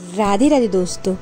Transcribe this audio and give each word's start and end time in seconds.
राधे 0.00 0.48
राधे 0.48 0.66
दोस्तों, 0.68 1.14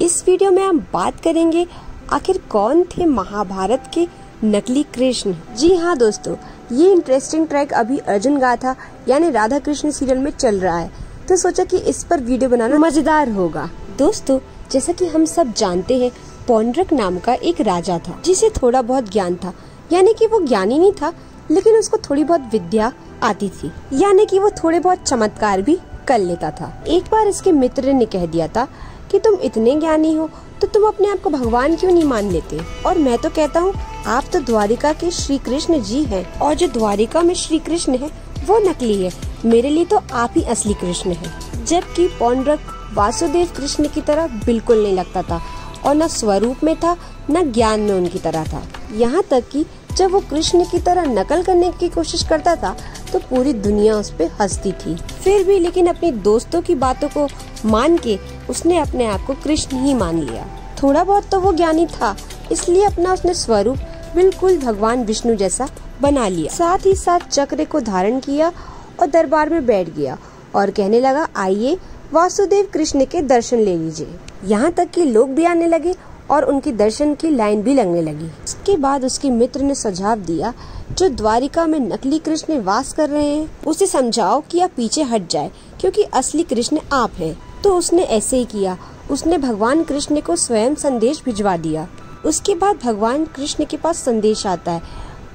इस 0.00 0.22
वीडियो 0.26 0.50
में 0.50 0.62
हम 0.62 0.78
बात 0.92 1.20
करेंगे 1.20 1.66
आखिर 2.12 2.38
कौन 2.50 2.82
थे 2.86 3.06
महाभारत 3.06 3.90
के 3.94 4.06
नकली 4.44 4.82
कृष्ण? 4.94 5.34
जी 5.56 5.74
हाँ 5.76 5.96
दोस्तों, 5.98 6.34
ये 6.72 6.90
इंटरेस्टिंग 6.92 7.46
ट्रैक 7.48 7.72
अभी 7.72 7.98
अर्जुन 7.98 8.38
गाथा 8.38 8.74
यानी 9.08 9.30
राधा 9.30 9.58
कृष्ण 9.58 9.90
सीरियल 9.90 10.18
में 10.18 10.30
चल 10.30 10.60
रहा 10.60 10.76
है। 10.78 10.90
तो 11.28 11.36
सोचा 11.36 11.64
कि 11.64 11.78
इस 11.84 12.04
पर 12.04 12.20
वीडियो 12.20 12.50
बनाना 12.50 12.78
मज़ेदार 12.78 13.30
होगा। 13.30 13.68
दोस्तों, 13.98 14.38
जैसा 14.72 14.92
कि 14.92 15.06
हम 15.06 15.24
सब 15.26 15.52
जानते 15.52 15.98
हैं, 15.98 16.10
पौंड्रक 16.48 16.92
नाम 16.92 17.18
का 17.18 17.34
एक 17.34 17.60
राजा 17.62 17.98
था, 17.98 18.20
जिसे 18.24 18.50
थोड़ा 18.52 18.82
बहुत 18.82 19.12
ज्ञान 19.12 19.36
था। 19.36 19.54
यानी 19.92 20.14
कि 20.14 20.26
वो 20.26 20.40
ज्ञानी 20.40 20.78
नहीं 20.78 20.92
था, 20.92 21.12
लेकिन 21.50 21.76
उसको 21.76 21.96
थोड़ी 22.00 22.24
बहुत 22.24 22.48
विद्या 22.52 22.92
आती 23.22 23.48
थी। 23.50 23.72
यानी 23.94 24.26
कि 24.26 24.38
वो 24.38 24.50
थोड़े 24.62 24.80
बहुत 24.80 25.02
चमत्कार 25.02 25.62
भी 25.62 25.78
कर 26.08 26.18
लेता 26.20 26.50
था। 26.50 26.72
एक 26.88 27.04
बार 27.12 27.28
इसके 27.28 27.52
मित्र 27.52 27.92
ने 27.92 28.06
कह 28.06 28.26
दिया 28.26 28.48
था 28.48 28.66
कि 29.10 29.18
तुम 29.18 29.34
इतने 29.40 29.74
ज्ञानी 29.76 30.14
हो 30.14 30.28
तो 30.60 30.66
तुम 30.66 30.86
अपने 30.86 31.08
आप 31.08 31.20
को 31.22 31.30
भगवान 31.30 31.76
क्यों 31.76 31.90
नहीं 31.92 32.04
मान 32.04 32.30
लेते? 32.30 32.58
और 32.86 32.98
मैं 32.98 33.16
तो 33.18 33.28
कहता 33.30 33.60
हूँ, 33.60 33.72
आप 34.06 34.24
तो 34.32 34.40
द्वारिका 34.40 34.92
के 34.92 35.10
श्री 35.10 35.36
कृष्ण 35.38 35.80
जी 35.82 36.02
हैं, 36.04 36.24
और 36.40 36.54
जो 36.54 36.68
द्वारिका 36.68 37.22
में 37.22 37.34
श्री 37.34 37.58
कृष्ण 37.58 37.96
है, 37.96 38.10
वो 38.46 38.58
नकली 38.60 39.02
है। 39.02 39.10
मेरे 39.44 39.70
लिए 39.70 39.84
तो 39.84 40.00
आप 40.12 40.34
ही 40.36 40.42
असली 40.44 40.74
कृष्ण 40.74 41.12
है। 41.12 41.64
जबकि 41.64 42.06
पौंड्रक 42.18 42.60
वासुदेव 42.94 43.48
कृष्ण 43.56 43.88
की 43.88 44.00
तरह 44.00 44.26
बिल्कुल 44.46 44.82
नहीं 44.82 44.94
लगता 44.94 45.22
था, 45.22 45.40
और 45.86 45.94
न 45.94 46.06
स्वरूप 46.08 46.64
में 46.64 46.74
था, 46.76 46.96
न 47.30 47.50
ज्ञान 47.52 47.80
में 47.80 47.92
उनकी 47.92 48.18
तरह 48.18 48.44
था। 48.44 48.62
यहाँ 48.94 49.22
तक 49.22 49.48
कि 49.52 49.64
जब 49.90 50.10
वो 50.10 50.20
कृष्ण 50.30 50.64
की 50.64 50.78
तरह 50.78 51.04
नकल 51.10 51.42
करने 51.42 51.70
की 51.72 51.88
कोशिश 51.88 52.22
करता 52.28 52.54
था 52.56 52.76
तो 53.12 53.18
पूरी 53.20 53.52
दुनिया 53.54 53.94
उस 53.96 54.10
पर 54.10 54.30
हंसती 54.40 54.72
थी। 54.74 54.94
फिर 54.96 55.44
भी 55.46 55.58
लेकिन 55.58 55.86
अपने 55.86 56.10
दोस्तों 56.22 56.60
की 56.62 56.74
बातों 56.76 57.08
को 57.08 57.26
मान 57.66 57.96
के 57.96 58.18
उसने 58.50 58.78
अपने 58.78 59.06
आप 59.06 59.26
को 59.26 59.34
कृष्ण 59.44 59.76
ही 59.76 59.94
मान 59.94 60.18
लिया। 60.20 60.46
थोड़ा 60.82 61.04
बहुत 61.04 61.28
तो 61.30 61.40
वो 61.40 61.52
ज्ञानी 61.52 61.86
था, 61.88 62.16
इसलिए 62.52 62.84
अपना 62.84 63.12
उसने 63.12 63.34
स्वरूप 63.34 63.78
बिल्कुल 64.14 64.58
भगवान 64.58 65.04
विष्णु 65.04 65.34
जैसा 65.36 65.68
बना 66.00 66.28
लिया। 66.28 66.52
साथ 66.54 66.86
ही 66.86 66.94
साथ 66.96 67.28
चक्र 67.30 67.64
को 67.64 67.80
धारण 67.82 68.18
किया 68.20 68.52
और 69.00 69.06
दरबार 69.06 69.50
में 69.50 69.66
बैठ 69.66 69.88
गया 69.90 70.16
और 70.54 70.70
कहने 70.70 71.00
लगा, 71.00 71.26
आइए, 71.36 71.76
वासुदेव 72.12 72.68
कृष्ण 72.74 73.04
के 73.04 73.22
दर्शन 73.22 73.58
ले 73.58 73.76
लीजिए। 73.76 74.14
यहाँ 74.44 74.70
तक 74.72 74.90
कि 74.90 75.04
लोग 75.04 75.34
भी 75.34 75.44
आने 75.44 75.66
लगे 75.66 75.94
और 76.30 76.44
उनकी 76.44 76.72
दर्शन 76.72 77.14
की 77.14 77.30
लाइन 77.30 77.62
भी 77.62 77.74
लगने 77.74 78.02
लगी। 78.02 78.26
इसके 78.26 78.76
बाद 78.76 79.04
उसके 79.04 79.30
मित्र 79.30 79.60
ने 79.60 79.74
सुझाव 79.74 80.18
दिया, 80.18 80.54
जो 80.92 81.08
द्वारिका 81.08 81.66
में 81.66 81.80
नकली 81.80 82.18
कृष्ण 82.18 82.60
वास 82.60 82.92
कर 82.92 83.08
रहे 83.10 83.34
हैं, 83.34 83.64
उसे 83.66 83.86
समझाओ 83.86 84.42
कि 84.50 84.60
आप 84.60 84.70
पीछे 84.76 85.02
हट 85.02 85.30
जाए, 85.30 85.50
क्योंकि 85.80 86.02
असली 86.02 86.42
कृष्ण 86.42 86.78
आप 86.92 87.12
हैं। 87.12 87.38
तो 87.62 87.74
उसने 87.74 88.02
ऐसे 88.02 88.36
ही 88.36 88.44
किया। 88.44 88.78
उसने 89.10 89.38
भगवान 89.38 89.82
कृष्ण 89.82 90.20
को 90.20 90.36
स्वयं 90.36 90.74
संदेश 90.74 91.22
भिजवा 91.24 91.56
दिया। 91.56 91.88
उसके 92.26 92.54
बाद 92.54 92.78
भगवान 92.84 93.24
कृष्ण 93.24 93.64
के 93.64 93.76
पास 93.76 93.98
संदेश 93.98 94.46
आता 94.46 94.72
है। 94.72 94.82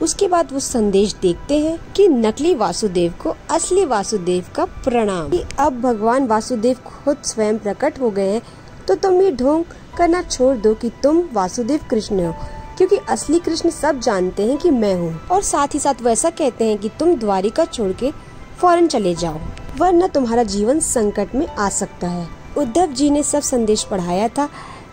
उसके 0.01 0.27
बाद 0.27 0.51
वो 0.53 0.59
संदेश 0.59 1.15
देखते 1.21 1.59
हैं 1.59 1.93
कि 1.95 2.07
नकली 2.07 2.55
वासुदेव 2.55 3.13
को 3.23 3.35
असली 3.51 3.85
वासुदेव 3.85 4.45
का 4.55 4.65
प्रणाम। 4.65 5.31
अब 5.59 5.81
भगवान 5.81 6.27
वासुदेव 6.27 6.75
खुद 6.85 7.17
स्वयं 7.23 7.57
प्रकट 7.57 7.99
हो 8.01 8.09
गए 8.09 8.33
हैं 8.33 8.41
तो 8.87 8.95
तुम 8.95 9.21
ये 9.21 9.31
ढोंग 9.33 9.63
करना 9.97 10.21
छोड़ 10.21 10.55
दो 10.57 10.73
कि 10.73 10.89
तुम 11.03 11.23
वासुदेव 11.33 11.79
कृष्ण 11.89 12.25
हो, 12.25 12.33
क्योंकि 12.77 12.97
असली 13.09 13.39
कृष्ण 13.39 13.69
सब 13.69 13.99
जानते 13.99 14.45
हैं 14.45 14.57
कि 14.57 14.71
मैं 14.71 14.93
हूँ। 14.95 15.19
और 15.27 15.41
साथ 15.43 15.73
ही 15.73 15.79
साथ 15.79 16.01
वैसा 16.01 16.29
कहते 16.31 16.65
हैं 16.65 16.77
कि 16.77 16.89
तुम 16.99 17.15
द्वारिका 17.15 17.65
छोड़ 17.65 17.91
के 17.93 18.11
फ़ौरन 18.59 18.87
चले 18.87 19.13
जाओ, 19.15 19.39
वरना 19.79 20.07
तुम्हारा 20.07 20.43
जीवन 20.45 20.79
संकट 20.81 21.35
में 21.35 21.45
आ 21.47 21.69
सकता 21.71 22.07
है। 22.07 22.27
उद्धव 22.57 22.93
जी 22.93 23.09
ने 23.09 23.23
सब 23.23 23.41
संदेश 23.41 23.83
पढ़ाया 23.83 24.27
था, 24.29 24.49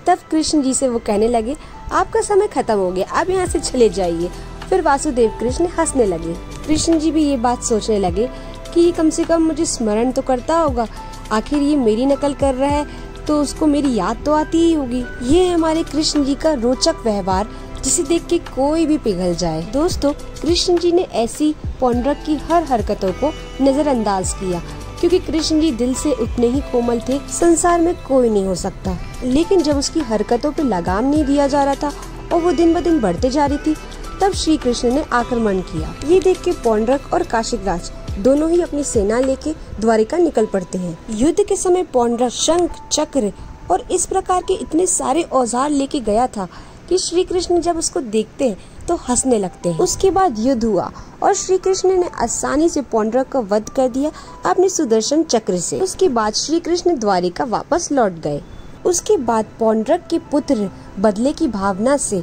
तब 0.06 0.18
कृष्ण 0.30 0.62
जी 0.62 0.74
से 0.74 0.88
वो 0.88 0.98
कहने 0.98 1.28
लगे, 1.28 1.56
आपका 1.92 2.20
समय 2.20 2.48
खत्म 2.48 2.74
हो 2.74 2.91
गया, 2.91 3.06
आप 3.06 3.30
यहाँ 3.30 3.46
से 3.46 3.61
चले 3.61 3.88
जाइए। 3.91 4.30
फिर 4.68 4.83
वासुदेव 4.83 5.36
कृष्ण 5.41 5.66
हंसने 5.78 6.05
लगे। 6.07 6.34
कृष्ण 6.67 6.98
जी 6.98 7.11
भी 7.11 7.24
ये 7.24 7.36
बात 7.39 7.62
सोचने 7.64 7.98
लगे 7.98 8.28
कि 8.74 8.90
कम 8.92 9.11
से 9.11 9.24
कम 9.24 9.42
मुझे 9.42 9.64
स्मरण 9.67 10.12
तो 10.12 10.22
करता 10.22 10.57
होगा, 10.57 10.86
आखिर 11.33 11.62
ये 11.62 11.77
मेरी 11.77 12.07
नकल 12.07 12.34
कर 12.34 12.55
रहा 12.55 12.70
है 12.70 12.99
तो 13.30 13.41
उसको 13.42 13.67
मेरी 13.67 13.95
याद 13.95 14.23
तो 14.27 14.33
आती 14.33 14.58
ही 14.58 14.73
होगी। 14.73 15.05
ये 15.24 15.45
है 15.45 15.52
हमारे 15.55 15.83
कृष्ण 15.83 16.24
जी 16.24 16.35
का 16.35 16.52
रोचक 16.52 16.96
व्यवहार, 17.05 17.48
जिसे 17.85 18.02
देख 18.02 18.27
के 18.27 18.39
कोई 18.46 18.86
भी 18.86 18.96
पिघल 18.98 19.35
जाए। 19.35 19.63
दोस्तों, 19.73 20.13
कृष्ण 20.42 20.77
जी 20.79 20.91
ने 20.92 21.02
ऐसी 21.02 21.55
पौंड्रक 21.80 22.23
की 22.27 22.35
हर 22.48 22.64
हरकतों 22.64 23.13
को 23.13 23.33
नजरअंदाज 23.63 24.33
किया, 24.33 24.63
क्योंकि 25.01 25.19
कृष्ण 25.20 25.61
जी 25.61 25.70
दिल 25.73 25.95
से 25.95 26.13
उतने 26.14 26.46
ही 26.46 26.61
कोमल 26.73 27.01
थे, 27.01 27.19
संसार 27.30 27.80
में 27.80 27.95
कोई 28.02 28.30
नहीं 28.30 28.45
हो 28.45 28.55
सकता। 28.55 28.96
लेकिन 29.24 29.63
जब 29.63 29.79
उसकी 29.79 30.01
हरकतों 30.01 30.52
पे 30.52 30.63
लगाम 30.63 31.05
नहीं 31.05 31.24
दिया 31.24 31.46
जा 31.46 31.64
रहा 31.64 31.74
था 31.74 31.92
और 32.33 32.40
वो 32.40 32.52
दिन 32.52 32.74
ब 32.74 32.80
दिन 32.80 33.01
बढ़ते 33.01 33.30
जा 33.30 33.46
रही 33.46 33.58
थी, 33.58 33.77
तब 34.23 34.33
श्री 34.35 34.57
कृष्ण 34.57 34.92
ने 34.95 35.05
आक्रमण 35.13 35.61
किया। 35.63 35.95
ये 36.07 36.20
देख 36.20 36.42
के 36.42 36.52
पौंड्रक 36.64 37.13
और 37.14 37.23
काशिक 37.23 37.64
राज 37.64 37.90
दोनों 38.20 38.48
ही 38.51 38.61
अपनी 38.63 38.83
सेना 38.85 39.19
लेके 39.20 39.53
द्वारिका 39.81 40.17
निकल 40.19 40.47
पड़ते 40.47 40.79
हैं। 40.79 40.97
युद्ध 41.11 41.45
के 41.48 41.57
समय 41.57 41.83
पौंड्रा, 41.92 42.29
शंख, 42.29 42.81
चक्र 42.89 43.33
और 43.70 43.86
इस 43.92 44.07
प्रकार 44.07 44.42
के 44.42 44.55
इतने 44.55 44.86
सारे 44.89 45.23
औज़ार 45.23 45.70
लेके 45.70 46.01
गया 46.01 46.27
था 46.27 46.48
कि 46.89 46.98
श्री 46.98 47.25
कृष्ण 47.25 47.61
जब 47.61 47.77
उसको 47.79 48.01
देखते 48.01 48.48
हैं 48.48 48.86
तो 48.89 48.95
हंसने 48.98 49.39
लगते 49.39 49.69
हैं। 49.69 49.79
उसके 49.79 50.11
बाद 50.11 50.39
युद्ध 50.39 50.64
हुआ 50.64 50.91
और 51.23 51.35
श्री 51.35 51.58
कृष्ण 51.58 51.97
ने 51.98 52.08
आसानी 52.23 52.69
से 52.69 52.83
पौंड्रक 52.92 53.29
का 53.29 53.41
वध 53.47 53.69
कर 53.69 53.89
दिया 53.89 54.11
अपने 54.47 54.69
सुदर्शन 54.69 55.23
चक्र 55.25 55.58
से। 55.61 55.81
उसके 55.81 56.08
बाद 56.11 56.35
श्री 56.35 56.61
कृष्ण 56.61 56.98
द्वारिका 56.98 57.45
वापस 57.47 57.89
लौट 57.92 58.20
गए। 58.20 58.41
उसके 58.87 59.17
बाद 59.19 59.47
पौंड्रक 59.58 60.07
के 60.11 60.19
पुत्र 60.31 60.70
बदले 60.98 61.33
की 61.33 61.48
भावना 61.48 61.97
से 61.98 62.23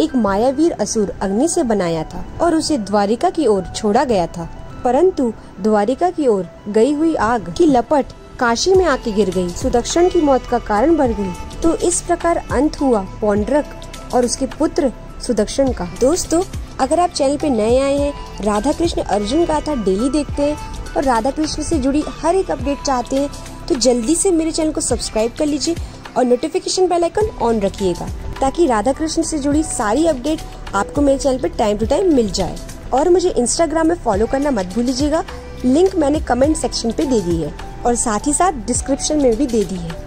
एक 0.00 0.14
मायावीर 0.16 0.72
असुर 0.72 1.10
अग्नि 1.22 1.48
से 1.48 1.62
बनाया 1.64 2.04
था 2.04 2.24
और 2.42 2.54
उसे 2.54 2.78
द्वारिका 2.80 3.30
की 3.30 3.46
ओर 3.46 3.64
छोड़ा 3.66 4.04
गया 4.04 4.26
था। 4.28 4.48
परंतु 4.84 5.32
द्वारिका 5.60 6.10
की 6.10 6.26
ओर 6.26 6.46
गई 6.68 6.92
हुई 6.92 7.14
आग 7.14 7.52
की 7.58 7.66
लपट 7.66 8.12
काशी 8.38 8.74
में 8.74 8.84
आके 8.84 9.12
गिर 9.12 9.30
गई। 9.30 9.48
सुदक्षण 9.50 10.08
की 10.08 10.20
मौत 10.20 10.46
का 10.46 10.58
कारण 10.60 10.96
बन 10.96 11.12
गई। 11.14 11.60
तो 11.62 11.74
इस 11.78 12.00
प्रकार 12.00 12.36
अंत 12.36 12.80
हुआ 12.80 13.00
पौंड्रक 13.20 13.80
और 14.14 14.24
उसके 14.24 14.46
पुत्र 14.48 14.92
सुदक्षण 15.26 15.72
का। 15.72 15.84
दोस्तों, 16.00 16.42
अगर 16.80 17.00
आप 17.00 17.10
चैनल 17.10 17.36
पे 17.36 17.50
नए 17.50 17.78
आए 17.80 17.96
हैं 17.98 18.44
राधा 18.44 18.72
कृष्ण 18.72 19.02
अर्जुन 19.02 19.44
गाथा 19.44 19.74
डेली 19.84 20.10
देखते 20.10 20.42
हैं 20.42 20.94
और 20.96 21.04
राधा 21.04 21.30
कृष्ण 21.30 21.62
से 21.62 21.78
जुड़ी 21.78 22.02
हर 22.20 22.36
एक 22.36 22.50
अपडेट 22.50 22.82
चाहते 22.82 23.16
हैं 23.16 23.30
तो 23.68 23.74
जल्दी 23.76 24.14
से 24.14 24.30
मेरे 24.32 24.50
चैनल 24.52 24.72
को 24.72 24.80
सब्सक्राइब 24.80 25.32
कर 25.38 25.46
लीजिए 25.46 25.74
और 26.16 26.24
नोटिफिकेशन 26.24 26.88
बेल 26.88 27.02
आइकन 27.02 27.28
ऑन 27.42 27.60
रखिएगा, 27.60 28.08
ताकि 28.40 28.66
राधा 28.66 28.92
कृष्ण 28.92 29.22
से 29.22 29.38
जुड़ी 29.38 29.62
सारी 29.62 30.06
अपडेट 30.06 30.40
आपको 30.74 31.00
मेरे 31.02 31.18
चैनल 31.18 31.38
पर 31.38 31.56
टाइम 31.58 31.78
टू 31.78 31.86
टाइम 31.86 32.14
मिल 32.14 32.30
जाए। 32.32 32.56
और 32.94 33.08
मुझे 33.08 33.30
इंस्टाग्राम 33.30 33.86
में 33.86 33.94
फॉलो 33.94 34.26
करना 34.26 34.50
मत 34.50 34.74
भूलिएगा 34.74 35.24
लिंक 35.64 35.94
मैंने 35.96 36.20
कमेंट 36.20 36.56
सेक्शन 36.56 36.90
पे 36.90 37.04
दे 37.04 37.20
दी 37.20 37.36
है 37.36 37.52
और 37.86 37.94
साथ 37.96 38.26
ही 38.26 38.32
साथ 38.34 38.66
डिस्क्रिप्शन 38.66 39.22
में 39.22 39.36
भी 39.36 39.46
दे 39.46 39.64
दी 39.64 39.74
है। 39.74 40.03